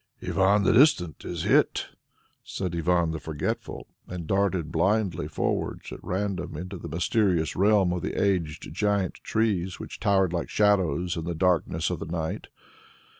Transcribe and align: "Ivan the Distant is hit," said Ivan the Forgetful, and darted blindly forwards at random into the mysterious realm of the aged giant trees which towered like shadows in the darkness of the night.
"Ivan 0.23 0.63
the 0.63 0.73
Distant 0.73 1.23
is 1.25 1.43
hit," 1.43 1.89
said 2.43 2.75
Ivan 2.75 3.11
the 3.11 3.19
Forgetful, 3.19 3.85
and 4.07 4.25
darted 4.25 4.71
blindly 4.71 5.27
forwards 5.27 5.91
at 5.91 5.99
random 6.03 6.57
into 6.57 6.79
the 6.79 6.89
mysterious 6.89 7.55
realm 7.55 7.93
of 7.93 8.01
the 8.01 8.19
aged 8.19 8.73
giant 8.73 9.19
trees 9.23 9.79
which 9.79 9.99
towered 9.99 10.33
like 10.33 10.49
shadows 10.49 11.15
in 11.17 11.25
the 11.25 11.35
darkness 11.35 11.91
of 11.91 11.99
the 11.99 12.07
night. 12.07 12.47